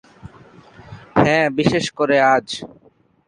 [1.15, 2.47] হ্যাঁ, বিশেষ করে আজ।